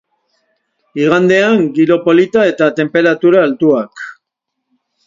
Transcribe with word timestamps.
Igandean, 1.01 1.61
giro 1.77 1.99
polita 2.09 2.49
eta 2.55 2.73
tenperatura 2.81 3.47
altuak. 3.51 4.07